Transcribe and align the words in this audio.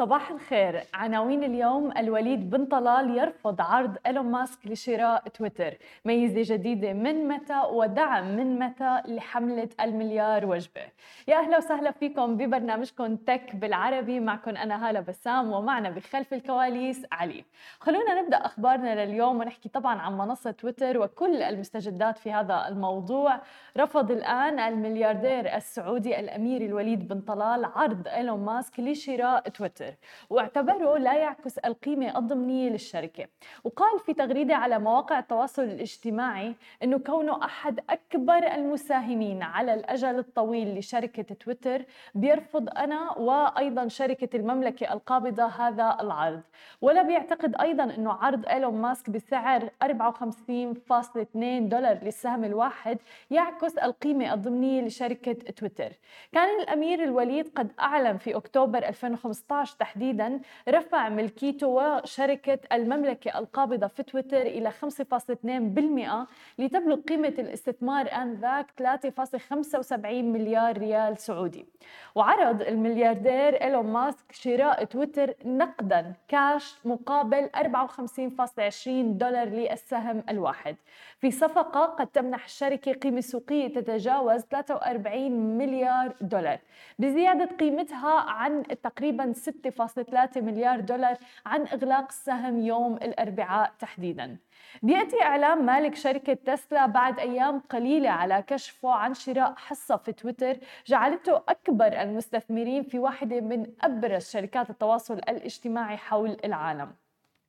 صباح 0.00 0.30
الخير. 0.30 0.82
عناوين 0.94 1.44
اليوم 1.44 1.92
الوليد 1.96 2.50
بن 2.50 2.64
طلال 2.64 3.18
يرفض 3.18 3.60
عرض 3.60 3.96
إيلون 4.06 4.26
ماسك 4.26 4.66
لشراء 4.66 5.28
تويتر. 5.28 5.74
ميزة 6.04 6.54
جديدة 6.54 6.92
من 6.92 7.28
متى 7.28 7.62
ودعم 7.72 8.36
من 8.36 8.58
متى 8.58 9.02
لحملة 9.04 9.68
المليار 9.80 10.46
وجبة. 10.46 10.82
يا 11.28 11.36
أهلا 11.36 11.56
وسهلا 11.56 11.90
فيكم 11.90 12.36
ببرنامجكم 12.36 13.16
تك 13.16 13.56
بالعربي. 13.56 14.20
معكم 14.20 14.56
أنا 14.56 14.88
هالة 14.88 15.00
بسام 15.00 15.52
ومعنا 15.52 15.90
بخلف 15.90 16.34
الكواليس 16.34 17.06
علي. 17.12 17.44
خلونا 17.80 18.22
نبدأ 18.22 18.36
أخبارنا 18.36 19.04
لليوم 19.04 19.40
ونحكي 19.40 19.68
طبعا 19.68 20.00
عن 20.00 20.18
منصة 20.18 20.50
تويتر 20.50 20.98
وكل 20.98 21.42
المستجدات 21.42 22.18
في 22.18 22.32
هذا 22.32 22.68
الموضوع. 22.68 23.40
رفض 23.76 24.10
الآن 24.10 24.58
الملياردير 24.58 25.56
السعودي 25.56 26.20
الأمير 26.20 26.60
الوليد 26.62 27.08
بن 27.08 27.20
طلال 27.20 27.64
عرض 27.64 28.08
إيلون 28.08 28.44
ماسك 28.44 28.80
لشراء 28.80 29.48
تويتر. 29.48 29.89
تويتر 29.90 29.96
واعتبره 30.30 30.98
لا 30.98 31.16
يعكس 31.16 31.58
القيمة 31.58 32.18
الضمنية 32.18 32.70
للشركة. 32.70 33.26
وقال 33.64 33.98
في 33.98 34.14
تغريدة 34.14 34.56
على 34.56 34.78
مواقع 34.78 35.18
التواصل 35.18 35.62
الاجتماعي 35.62 36.54
أنه 36.82 36.98
كونه 36.98 37.44
أحد 37.44 37.80
أكبر 37.90 38.54
المساهمين 38.54 39.42
على 39.42 39.74
الأجل 39.74 40.18
الطويل 40.18 40.78
لشركة 40.78 41.22
تويتر 41.22 41.84
بيرفض 42.14 42.68
أنا 42.78 43.12
وأيضا 43.18 43.88
شركة 43.88 44.36
المملكة 44.36 44.92
القابضة 44.92 45.44
هذا 45.44 45.96
العرض. 46.00 46.42
ولا 46.80 47.02
بيعتقد 47.02 47.56
أيضا 47.60 47.84
أنه 47.84 48.12
عرض 48.12 48.46
إيلون 48.46 48.74
ماسك 48.74 49.10
بسعر 49.10 49.70
54.2 49.82 51.68
دولار 51.68 51.98
للسهم 52.02 52.44
الواحد 52.44 52.98
يعكس 53.30 53.78
القيمة 53.78 54.34
الضمنية 54.34 54.82
لشركة 54.82 55.32
تويتر. 55.32 55.92
كان 56.32 56.60
الأمير 56.60 57.04
الوليد 57.04 57.48
قد 57.56 57.72
أعلن 57.80 58.16
في 58.16 58.36
أكتوبر 58.36 58.78
2015 58.78 59.30
2019 59.30 59.76
تحديدا 59.80 60.40
رفع 60.68 61.08
ملكيته 61.08 61.66
وشركة 61.66 62.58
المملكة 62.72 63.38
القابضة 63.38 63.86
في 63.86 64.02
تويتر 64.02 64.42
إلى 64.42 64.70
5.2% 64.70 66.28
لتبلغ 66.58 67.00
قيمة 67.00 67.34
الاستثمار 67.38 68.12
آنذاك 68.12 68.66
3.75 68.82 70.06
مليار 70.06 70.78
ريال 70.78 71.18
سعودي. 71.18 71.66
وعرض 72.14 72.62
الملياردير 72.62 73.62
إيلون 73.62 73.86
ماسك 73.86 74.32
شراء 74.32 74.84
تويتر 74.84 75.34
نقدا 75.44 76.12
كاش 76.28 76.74
مقابل 76.84 77.50
54.20 77.56 78.88
دولار 78.88 79.48
للسهم 79.48 80.22
الواحد. 80.28 80.76
في 81.20 81.30
صفقة 81.30 81.84
قد 81.84 82.06
تمنح 82.06 82.44
الشركة 82.44 82.92
قيمة 82.92 83.20
سوقية 83.20 83.68
تتجاوز 83.68 84.40
43 84.40 85.58
مليار 85.58 86.12
دولار. 86.20 86.58
بزيادة 86.98 87.44
قيمتها 87.60 88.20
عن 88.20 88.62
تقريبا 88.82 89.32
6.3 89.64 90.40
مليار 90.40 90.80
دولار 90.80 91.16
عن 91.46 91.66
إغلاق 91.66 92.06
السهم 92.08 92.60
يوم 92.60 92.94
الأربعاء 92.94 93.72
تحديداً. 93.78 94.36
بيأتي 94.82 95.22
إعلام 95.22 95.66
مالك 95.66 95.94
شركة 95.94 96.34
تسلا 96.34 96.86
بعد 96.86 97.18
أيام 97.18 97.58
قليلة 97.58 98.10
على 98.10 98.44
كشفه 98.46 98.90
عن 98.92 99.14
شراء 99.14 99.54
حصة 99.56 99.96
في 99.96 100.12
تويتر 100.12 100.56
جعلته 100.86 101.36
أكبر 101.36 101.86
المستثمرين 101.86 102.82
في 102.82 102.98
واحدة 102.98 103.40
من 103.40 103.66
أبرز 103.80 104.30
شركات 104.30 104.70
التواصل 104.70 105.14
الاجتماعي 105.14 105.96
حول 105.96 106.36
العالم. 106.44 106.92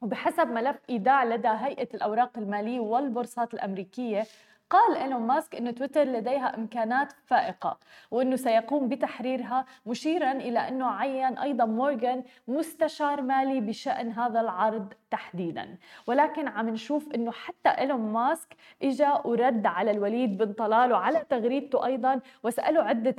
وبحسب 0.02 0.48
ملف 0.48 0.80
إيداع 0.90 1.23
لدى 1.23 1.48
هيئة 1.48 1.88
الأوراق 1.94 2.38
المالية 2.38 2.80
والبورصات 2.80 3.53
الأمريكية 3.53 4.23
قال 4.72 4.97
إيلون 4.97 5.22
ماسك 5.22 5.55
أن 5.55 5.75
تويتر 5.75 6.03
لديها 6.03 6.58
إمكانات 6.58 7.14
فائقة 7.25 7.77
وأنه 8.11 8.36
سيقوم 8.36 8.89
بتحريرها 8.89 9.66
مشيرا 9.86 10.31
إلى 10.31 10.59
أنه 10.59 10.86
عين 10.86 11.38
أيضا 11.38 11.66
مورغان 11.66 12.23
مستشار 12.47 13.22
مالي 13.22 13.61
بشأن 13.61 14.11
هذا 14.11 14.41
العرض 14.41 14.94
تحديدا. 15.11 15.78
ولكن 16.08 16.47
عم 16.47 16.69
نشوف 16.69 17.11
إنه 17.16 17.31
حتى 17.31 17.69
إيلون 17.69 18.00
ماسك 18.13 18.55
اجى 18.83 19.09
ورد 19.25 19.66
على 19.66 19.91
الوليد 19.91 20.38
بن 20.38 20.53
طلال 20.53 20.94
وعلى 20.94 21.25
تغريدته 21.29 21.85
أيضا 21.85 22.19
وساله 22.44 22.84
عدة 22.84 23.16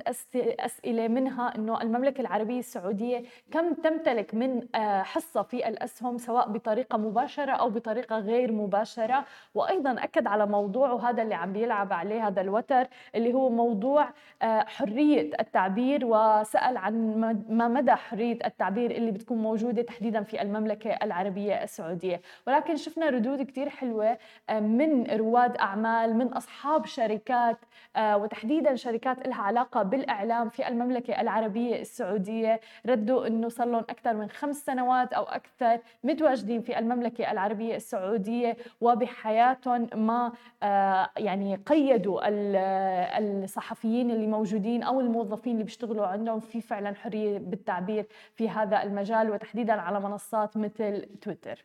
أسئلة 0.60 1.09
منها 1.09 1.54
إنه 1.56 1.82
المملكة 1.82 2.21
العربية 2.21 2.59
السعودية 2.59 3.22
كم 3.50 3.75
تمتلك 3.75 4.34
من 4.34 4.69
آه، 4.75 5.03
حصة 5.03 5.43
في 5.43 5.69
الأسهم 5.69 6.19
سواء 6.19 6.48
بطريقة 6.48 6.98
مباشرة 6.98 7.53
أو 7.53 7.71
بطريقة 7.71 8.19
غير 8.19 8.53
مباشرة. 8.53 9.25
وأيضا 9.54 9.93
أكد 10.04 10.27
على 10.27 10.47
موضوع 10.47 10.91
وهذا 10.93 11.22
اللي 11.22 11.41
عم 11.42 11.53
بيلعب 11.53 11.92
عليه 11.92 12.26
هذا 12.26 12.41
الوتر 12.41 12.86
اللي 13.14 13.34
هو 13.34 13.50
موضوع 13.50 14.08
آه، 14.42 14.64
حرية 14.64 15.30
التعبير 15.41 16.00
وسأل 16.04 16.76
عن 16.76 17.20
ما 17.48 17.69
مدى 17.69 17.92
حرية 17.92 18.38
التعبير 18.47 18.91
اللي 18.91 19.10
بتكون 19.10 19.38
موجودة 19.38 19.82
تحديدا 19.82 20.22
في 20.22 20.42
المملكة 20.42 20.91
العربية 20.91 21.62
السعودية. 21.62 21.82
السعودية 21.82 22.20
ولكن 22.47 22.76
شفنا 22.76 23.08
ردود 23.10 23.42
كتير 23.42 23.69
حلوة 23.69 24.19
آه، 24.50 24.60
من 24.60 25.06
رواد 25.06 25.56
أعمال 25.56 26.16
من 26.16 26.26
أصحاب 26.26 26.86
شركات 26.86 27.59
آه، 27.97 28.16
وتحديدا 28.16 28.74
شركات 28.74 29.26
لها 29.28 29.42
علاقة 29.42 29.82
بالإعلام 29.82 30.48
في 30.48 30.69
المملكة 30.69 31.20
العربية 31.20 31.80
السعودية. 31.80 32.60
ردوا 32.86 33.26
أنه 33.26 33.48
صار 33.48 33.66
لهم 33.66 33.84
أكثر 33.91 34.14
من 34.14 34.30
خمس 34.30 34.56
سنوات 34.64 35.12
أو 35.12 35.22
أكثر 35.22 35.78
متواجدين 36.04 36.60
في 36.62 36.78
المملكة 36.78 37.30
العربية 37.30 37.76
السعودية 37.76 38.56
وبحياتهم 38.80 39.88
ما 39.94 40.32
آه، 40.62 41.10
يعني 41.32 41.56
قيدوا 41.56 42.20
الصحفيين 43.19 44.10
اللي 44.10 44.26
موجودين 44.26 44.82
أو 44.82 45.00
الموظفين 45.00 45.53
اللي 45.53 45.65
بيشتغلوا 45.65 46.06
عندهم 46.06 46.41
في 46.41 46.60
فعلا 46.60 46.94
حرية 46.94 47.38
بالتعبير 47.38 48.06
في 48.34 48.48
هذا 48.48 48.82
المجال 48.82 49.31
وتحديدا 49.31 49.72
على 49.72 50.00
منصات 50.00 50.56
مثل 50.56 51.06
تويتر. 51.22 51.65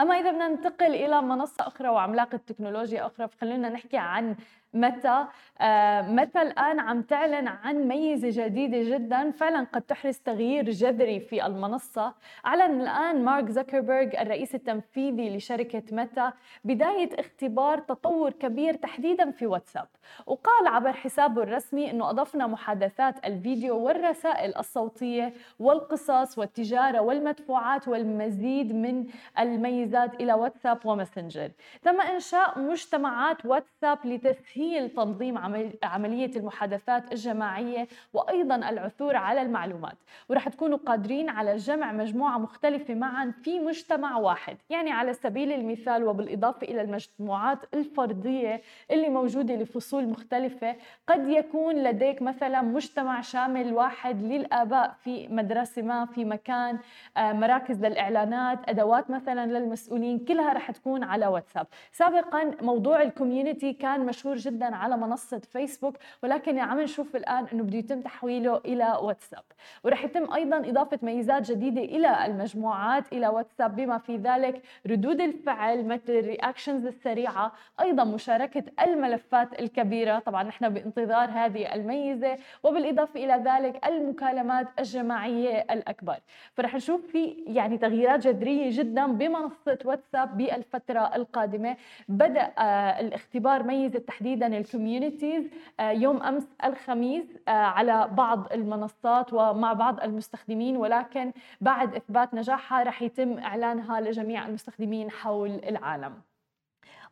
أما 0.00 0.14
إذا 0.14 0.30
بدنا 0.30 0.48
ننتقل 0.48 0.94
إلى 0.94 1.22
منصة 1.22 1.66
أخرى 1.66 1.88
وعملاقة 1.88 2.36
تكنولوجيا 2.36 3.06
أخرى 3.06 3.28
فخلونا 3.28 3.68
نحكي 3.68 3.96
عن 3.96 4.36
متى 4.74 5.26
آه، 5.60 6.02
متى 6.02 6.42
الآن 6.42 6.80
عم 6.80 7.02
تعلن 7.02 7.48
عن 7.48 7.76
ميزة 7.88 8.44
جديدة 8.44 8.96
جدا. 8.96 9.30
فعلا 9.30 9.66
قد 9.72 9.82
تحرز 9.82 10.18
تغيير 10.18 10.70
جذري 10.70 11.20
في 11.20 11.46
المنصة. 11.46 12.14
أعلن 12.46 12.80
الآن 12.80 13.24
مارك 13.24 13.48
زكربيرج 13.48 14.16
الرئيس 14.16 14.54
التنفيذي 14.54 15.36
لشركة 15.36 15.82
متى 15.92 16.30
بداية 16.64 17.20
اختبار 17.20 17.78
تطور 17.78 18.30
كبير 18.30 18.74
تحديدا 18.74 19.30
في 19.30 19.46
واتساب. 19.46 19.88
وقال 20.26 20.66
عبر 20.66 20.92
حسابه 20.92 21.42
الرسمي 21.42 21.90
أنه 21.90 22.10
أضفنا 22.10 22.46
محادثات 22.46 23.26
الفيديو 23.26 23.78
والرسائل 23.78 24.56
الصوتية 24.56 25.32
والقصص 25.58 26.38
والتجارة 26.38 27.00
والمدفوعات 27.00 27.88
والمزيد 27.88 28.74
من 28.74 29.06
الميزات 29.38 30.14
إلى 30.14 30.32
واتساب 30.32 30.86
وماسنجر. 30.86 31.50
تم 31.82 32.00
إنشاء 32.00 32.58
مجتمعات 32.58 33.46
واتساب 33.46 33.98
لتسهيل 34.04 34.61
تسهيل 34.62 34.90
تنظيم 34.90 35.38
عملية 35.82 36.30
المحادثات 36.36 37.12
الجماعية 37.12 37.88
وأيضا 38.12 38.54
العثور 38.54 39.16
على 39.16 39.42
المعلومات. 39.42 39.96
ورح 40.28 40.48
تكونوا 40.48 40.78
قادرين 40.78 41.28
على 41.28 41.56
جمع 41.56 41.92
مجموعة 41.92 42.38
مختلفة 42.38 42.94
معا 42.94 43.32
في 43.42 43.60
مجتمع 43.60 44.16
واحد. 44.16 44.56
يعني 44.70 44.90
على 44.90 45.12
سبيل 45.12 45.52
المثال 45.52 46.04
وبالإضافة 46.04 46.66
إلى 46.66 46.80
المجموعات 46.82 47.58
الفردية 47.74 48.62
اللي 48.90 49.08
موجودة 49.08 49.54
لفصول 49.54 50.08
مختلفة 50.08 50.76
قد 51.06 51.28
يكون 51.28 51.74
لديك 51.74 52.22
مثلا 52.22 52.62
مجتمع 52.62 53.20
شامل 53.20 53.72
واحد 53.72 54.22
للآباء 54.22 54.96
في 55.00 55.28
مدرسة 55.28 55.82
ما 55.82 56.06
في 56.06 56.24
مكان 56.24 56.78
آه، 57.16 57.32
مراكز 57.32 57.84
للإعلانات 57.84 58.58
أدوات 58.68 59.10
مثلا 59.10 59.46
للمسؤولين 59.46 60.18
كلها 60.18 60.52
رح 60.52 60.70
تكون 60.70 61.02
على 61.04 61.26
واتساب. 61.26 61.66
سابقا 61.92 62.50
موضوع 62.62 63.02
الكوميونتي 63.02 63.72
كان 63.72 64.06
مشهور 64.06 64.36
جدا 64.36 64.51
جدا 64.52 64.76
على 64.76 64.96
منصة 64.96 65.38
فيسبوك 65.38 65.96
ولكن 66.22 66.58
عم 66.58 66.80
نشوف 66.80 67.16
الآن 67.16 67.46
إنه 67.52 67.62
بده 67.62 67.78
يتم 67.78 68.00
تحويله 68.00 68.56
إلى 68.56 68.98
واتساب 69.02 69.42
ورح 69.84 70.04
يتم 70.04 70.32
أيضا 70.32 70.58
إضافة 70.58 70.98
ميزات 71.02 71.50
جديدة 71.50 71.80
إلى 71.80 72.26
المجموعات 72.26 73.12
إلى 73.12 73.28
واتساب 73.28 73.76
بما 73.76 73.98
في 73.98 74.16
ذلك 74.16 74.62
ردود 74.86 75.20
الفعل 75.20 75.86
مثل 75.86 76.12
الرياكشنز 76.12 76.86
السريعة 76.86 77.52
أيضا 77.80 78.04
مشاركة 78.04 78.64
الملفات 78.82 79.60
الكبيرة. 79.60 80.18
طبعا 80.18 80.42
نحن 80.42 80.68
بانتظار 80.68 81.30
هذه 81.30 81.74
الميزة 81.74 82.38
وبالإضافة 82.62 83.24
إلى 83.24 83.42
ذلك 83.50 83.86
المكالمات 83.86 84.68
الجماعية 84.78 85.58
الأكبر. 85.70 86.16
فرح 86.54 86.74
نشوف 86.74 87.06
في 87.06 87.44
يعني 87.46 87.78
تغييرات 87.78 88.20
جذرية 88.20 88.68
جدا 88.78 89.06
بمنصة 89.06 89.78
واتساب 89.84 90.36
بالفترة 90.36 91.16
القادمة. 91.16 91.76
بدأ 92.08 92.52
آه 92.58 93.00
الاختبار 93.00 93.62
ميزة 93.62 93.98
تحديدا 93.98 94.41
تحديدا 94.42 94.58
الكوميونيتيز 94.58 95.50
آه، 95.80 95.90
يوم 95.90 96.22
أمس 96.22 96.48
الخميس 96.64 97.24
آه، 97.48 97.50
على 97.50 98.08
بعض 98.12 98.52
المنصات 98.52 99.32
ومع 99.32 99.72
بعض 99.72 100.00
المستخدمين 100.00 100.76
ولكن 100.76 101.32
بعد 101.60 101.94
إثبات 101.94 102.34
نجاحها 102.34 102.82
رح 102.82 103.02
يتم 103.02 103.38
إعلانها 103.38 104.00
لجميع 104.00 104.46
المستخدمين 104.46 105.10
حول 105.10 105.50
العالم. 105.50 106.14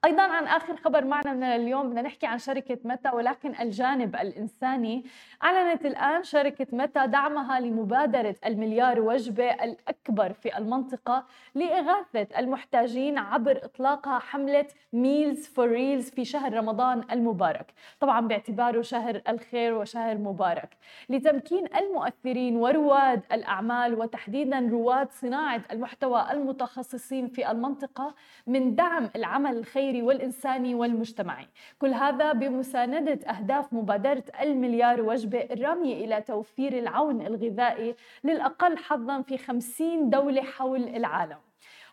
أيضا 0.04 0.22
عن 0.22 0.44
آخر 0.46 0.76
خبر 0.76 1.04
معنا 1.04 1.32
من 1.32 1.42
اليوم 1.42 1.88
بدنا 1.88 2.02
نحكي 2.02 2.26
عن 2.26 2.38
شركة 2.38 2.78
متى 2.84 3.10
ولكن 3.14 3.54
الجانب 3.60 4.16
الإنساني. 4.16 5.04
أعلنت 5.42 5.86
الآن 5.86 6.22
شركة 6.22 6.66
متى 6.72 7.06
دعمها 7.06 7.60
لمبادرة 7.60 8.34
المليار 8.46 9.00
وجبة 9.00 9.50
الأكبر 9.50 10.32
في 10.32 10.58
المنطقة 10.58 11.24
لإغاثة 11.54 12.26
المحتاجين 12.38 13.18
عبر 13.18 13.60
إطلاقها 13.64 14.18
حملة 14.18 14.66
Meals 14.92 15.46
for 15.46 15.68
Reels 15.68 16.10
في 16.10 16.24
شهر 16.24 16.52
رمضان 16.54 17.04
المبارك. 17.10 17.74
طبعا 18.00 18.20
باعتباره 18.28 18.82
شهر 18.82 19.20
الخير 19.28 19.74
وشهر 19.74 20.18
مبارك. 20.18 20.76
لتمكين 21.08 21.64
المؤثرين 21.76 22.56
ورواد 22.56 23.22
الأعمال 23.32 23.94
وتحديدا 23.94 24.68
رواد 24.72 25.10
صناعة 25.12 25.62
المحتوى 25.72 26.26
المتخصصين 26.30 27.28
في 27.28 27.50
المنطقة 27.50 28.14
من 28.46 28.74
دعم 28.74 29.10
العمل 29.16 29.56
الخيري 29.56 29.89
والإنساني 29.98 30.74
والمجتمعي. 30.74 31.46
كل 31.78 31.94
هذا 31.94 32.32
بمساندة 32.32 33.30
أهداف 33.30 33.72
مبادرة 33.72 34.24
المليار 34.40 35.02
وجبة 35.02 35.40
الرامية 35.40 36.04
إلى 36.04 36.20
توفير 36.20 36.78
العون 36.78 37.26
الغذائي 37.26 37.94
للأقل 38.24 38.76
حظا 38.76 39.22
في 39.22 39.38
50 39.38 40.10
دولة 40.10 40.42
حول 40.42 40.82
العالم. 40.88 41.38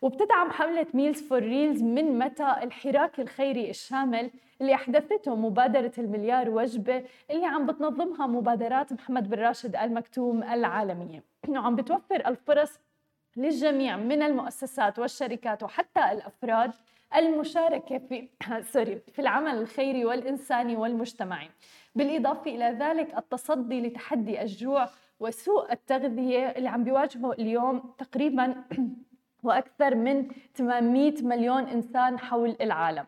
وبتدعم 0.01 0.51
حملة 0.51 0.87
Meals 0.93 1.21
for 1.21 1.39
Reels 1.39 1.83
من 1.83 2.19
متى؟ 2.19 2.55
الحراك 2.63 3.19
الخيري 3.19 3.69
الشامل 3.69 4.31
اللي 4.61 4.73
أحدثته 4.75 5.35
مبادرة 5.35 5.91
المليار 5.97 6.49
وجبة 6.49 7.03
اللي 7.31 7.45
عم 7.45 7.65
بتنظمها 7.65 8.27
مبادرات 8.27 8.93
محمد 8.93 9.29
بن 9.29 9.39
راشد 9.39 9.75
المكتوم 9.75 10.43
العالمية. 10.43 11.23
وعم 11.49 11.75
بتوفر 11.75 12.27
الفرص 12.27 12.79
للجميع 13.37 13.97
من 13.97 14.21
المؤسسات 14.21 14.99
والشركات 14.99 15.63
وحتى 15.63 16.11
الأفراد 16.11 16.71
المشاركة 17.15 17.97
في 17.97 18.29
sorry 18.73 19.01
في 19.13 19.19
العمل 19.19 19.57
الخيري 19.57 20.05
والإنساني 20.05 20.75
والمجتمعي. 20.75 21.49
بالإضافة 21.95 22.51
إلى 22.51 22.77
ذلك 22.79 23.17
التصدي 23.17 23.81
لتحدي 23.81 24.41
الجوع 24.41 24.89
وسوء 25.19 25.71
التغذية 25.71 26.45
اللي 26.45 26.69
عم 26.69 26.83
بيواجهه 26.83 27.31
اليوم 27.31 27.93
تقريبا 27.97 28.63
وأكثر 29.43 29.95
من 29.95 30.27
800 30.55 31.23
مليون 31.23 31.63
إنسان 31.63 32.19
حول 32.19 32.55
العالم. 32.61 33.05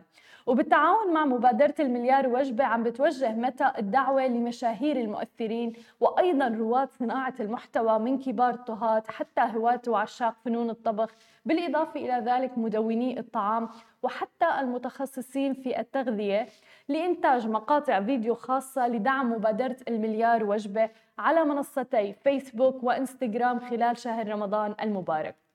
وبالتعاون 0.50 1.14
مع 1.14 1.26
مبادرة 1.26 1.76
المليار 1.80 2.28
وجبة 2.28 2.64
عم 2.64 2.84
بتوجه 2.84 3.32
متى 3.32 3.72
الدعوة 3.78 4.28
لمشاهير 4.28 4.98
المؤثرين 4.98 5.74
وأيضا 6.00 6.48
رواد 6.48 6.90
صناعة 6.92 7.34
المحتوى 7.40 8.00
من 8.00 8.20
كبار 8.20 8.54
الطهاة 8.54 9.04
حتى 9.08 9.42
هواة 9.42 9.82
وعشاق 9.88 10.36
فنون 10.46 10.70
الطبخ 10.70 11.10
بالإضافة 11.46 12.00
إلى 12.00 12.24
ذلك 12.26 12.58
مدوني 12.58 13.20
الطعام 13.20 13.70
وحتى 14.04 14.60
المتخصصين 14.60 15.54
في 15.54 15.80
التغذية 15.80 16.48
لإنتاج 16.88 17.48
مقاطع 17.48 18.02
فيديو 18.02 18.36
خاصة 18.36 18.88
لدعم 18.88 19.32
مبادرة 19.32 19.78
المليار 19.88 20.44
وجبة 20.44 20.90
على 21.20 21.44
منصتي 21.44 22.14
فيسبوك 22.14 22.84
وإنستغرام 22.84 23.60
خلال 23.60 23.98
شهر 23.98 24.28
رمضان 24.28 24.76
المبارك. 24.82 25.49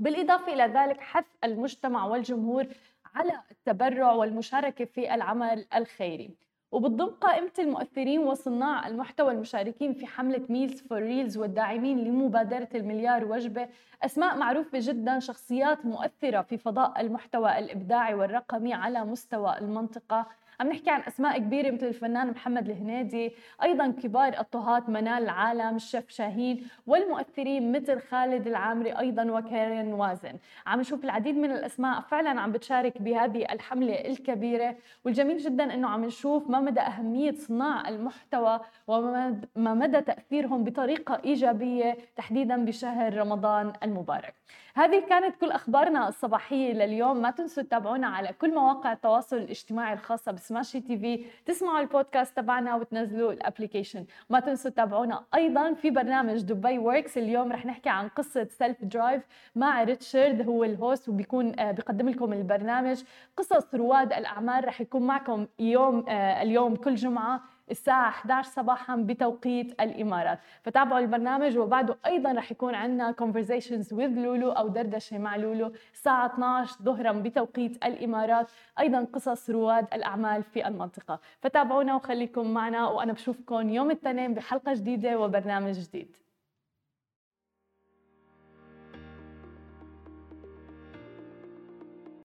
بالإضافة 0.00 0.52
إلى 0.52 0.64
ذلك 0.64 1.00
حث 1.00 1.24
المجتمع 1.44 2.04
والجمهور 2.04 2.66
على 3.14 3.32
التبرع 3.50 4.12
والمشاركة 4.12 4.84
في 4.84 5.14
العمل 5.14 5.66
الخيري. 5.74 6.30
وبتضم 6.72 7.06
قائمة 7.06 7.50
المؤثرين 7.58 8.18
وصناع 8.20 8.86
المحتوى 8.86 9.32
المشاركين 9.32 9.92
في 9.92 10.06
حملة 10.06 10.42
Meals 10.48 10.82
for 10.82 10.98
Reels 10.98 11.36
والداعمين 11.38 11.98
لمبادرة 11.98 12.68
المليار 12.74 13.24
وجبة. 13.24 13.68
أسماء 14.02 14.36
معروفة 14.36 14.78
جدا 14.82 15.18
شخصيات 15.18 15.86
مؤثرة 15.86 16.42
في 16.42 16.58
فضاء 16.58 17.00
المحتوى 17.00 17.58
الإبداعي 17.58 18.14
والرقمي 18.14 18.74
على 18.74 19.04
مستوى 19.04 19.58
المنطقة 19.58 20.26
عم 20.60 20.68
نحكي 20.68 20.90
عن 20.90 21.00
أسماء 21.00 21.38
كبيرة 21.38 21.70
مثل 21.70 21.86
الفنان 21.86 22.30
محمد 22.30 22.68
الهنيدي 22.68 23.32
أيضا 23.62 23.90
كبار 24.02 24.40
الطهاة 24.40 24.82
منال 24.88 25.22
العالم 25.22 25.76
الشيف 25.76 26.10
شاهين 26.10 26.68
والمؤثرين 26.86 27.72
مثل 27.72 28.00
خالد 28.00 28.46
العامري 28.46 28.98
أيضا 28.98 29.24
وكارين 29.30 29.92
وازن. 29.92 30.32
عم 30.66 30.80
نشوف 30.80 31.04
العديد 31.04 31.36
من 31.36 31.50
الأسماء 31.50 32.00
فعلا 32.00 32.40
عم 32.40 32.52
بتشارك 32.52 33.02
بهذه 33.02 33.52
الحملة 33.52 33.94
الكبيرة 33.94 34.76
والجميل 35.04 35.38
جدا 35.38 35.74
إنه 35.74 35.88
عم 35.88 36.04
نشوف 36.04 36.50
ما 36.50 36.60
مدى 36.60 36.80
أهمية 36.80 37.32
صناع 37.32 37.88
المحتوى 37.88 38.60
وما 38.86 39.40
مدى 39.56 40.00
تأثيرهم 40.00 40.64
بطريقة 40.64 41.20
إيجابية 41.24 41.96
تحديدا 42.16 42.64
بشهر 42.64 43.16
رمضان 43.16 43.72
المبارك. 43.82 44.34
هذه 44.74 45.02
كانت 45.08 45.36
كل 45.36 45.50
أخبارنا 45.50 46.08
الصباحية 46.08 46.72
لليوم. 46.72 47.22
ما 47.22 47.30
تنسوا 47.30 47.62
تتابعونا 47.62 48.06
على 48.06 48.32
كل 48.40 48.54
مواقع 48.54 48.92
التواصل 48.92 49.36
الاجتماعي 49.36 49.92
الخاصة 49.92 50.32
ب 50.32 50.80
Smashi 50.80 50.98
TV. 50.98 51.24
تسمعوا 51.46 51.80
البودكاست 51.80 52.36
تبعنا 52.36 52.74
وتنزلوا 52.74 53.32
ال 53.32 53.38
application 53.38 54.04
ما 54.30 54.40
تنسوا 54.40 54.70
تتابعونا 54.70 55.24
أيضا 55.34 55.74
في 55.74 55.90
برنامج 55.90 56.42
Dubai 56.42 56.78
Works 56.78 57.18
اليوم 57.18 57.52
رح 57.52 57.66
نحكي 57.66 57.88
عن 57.88 58.08
قصة 58.08 58.48
Self 58.50 58.84
Drive 58.84 59.22
مع 59.56 59.82
ريتشارد 59.82 60.48
هو 60.48 60.64
ال 60.64 60.73
host 60.73 61.08
وبيكون 61.08 61.60
آه، 61.60 61.70
بيقدم 61.70 62.08
لكم 62.08 62.32
البرنامج. 62.32 63.02
قصص 63.36 63.74
رواد 63.74 64.12
الأعمال 64.12 64.68
رح 64.68 64.80
يكون 64.80 65.02
معكم 65.02 65.46
يوم 65.58 66.04
آه، 66.08 66.42
اليوم 66.42 66.76
كل 66.76 66.94
جمعة 66.94 67.40
الساعة 67.70 68.08
11 68.08 68.50
صباحا 68.50 68.96
بتوقيت 68.96 69.80
الإمارات. 69.80 70.38
فتابعوا 70.62 70.98
البرنامج 70.98 71.58
وبعده 71.58 71.96
أيضا 72.06 72.32
رح 72.32 72.52
يكون 72.52 72.74
عندنا 72.74 73.14
conversations 73.20 73.86
with 73.86 74.18
لولو 74.18 74.50
أو 74.50 74.68
دردشة 74.68 75.18
مع 75.18 75.36
لولو 75.36 75.72
الساعة 75.92 76.26
12 76.26 76.76
ظهرا 76.82 77.12
بتوقيت 77.12 77.84
الإمارات 77.84 78.50
أيضا 78.78 79.04
قصص 79.12 79.50
رواد 79.50 79.86
الأعمال 79.94 80.42
في 80.42 80.66
المنطقة. 80.68 81.20
فتابعونا 81.40 81.94
وخليكم 81.94 82.54
معنا 82.54 82.88
وأنا 82.88 83.12
بشوفكم 83.12 83.68
يوم 83.68 83.90
الاثنين 83.90 84.34
بحلقة 84.34 84.74
جديدة 84.74 85.18
وبرنامج 85.18 85.72
جديد. 85.72 86.16